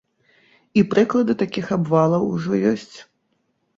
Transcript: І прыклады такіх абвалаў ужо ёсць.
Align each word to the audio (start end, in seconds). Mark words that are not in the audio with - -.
І 0.81 0.83
прыклады 0.93 1.33
такіх 1.43 1.65
абвалаў 1.77 2.27
ужо 2.33 2.51
ёсць. 2.75 2.93